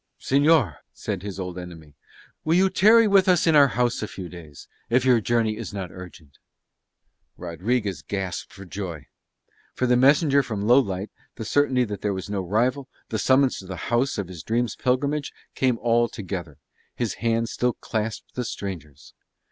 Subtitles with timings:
[0.19, 1.93] "Señor," said his old enemy,
[2.43, 5.75] "will you tarry with us, in our house a few days, if your journey is
[5.75, 6.39] not urgent?"
[7.37, 9.05] Rodriguez gasped for joy;
[9.75, 13.67] for the messenger from Lowlight, the certainty that here was no rival, the summons to
[13.67, 16.57] the house of his dreams' pilgrimage, came all together:
[16.95, 19.13] his hand still clasped the stranger's.